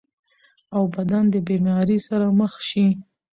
او 0.75 0.81
بدن 0.95 1.23
د 1.33 1.35
بيمارۍ 1.49 1.97
سره 2.07 2.25
مخ 2.39 2.53
شي- 2.69 2.87